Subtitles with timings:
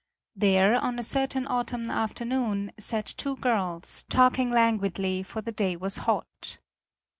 [0.35, 5.97] There, on a certain autumn afternoon, sat two girls, talking languidly, for the day was
[6.09, 6.57] hot.